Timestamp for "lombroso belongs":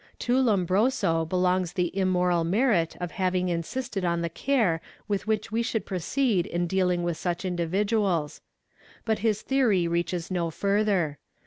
0.41-1.73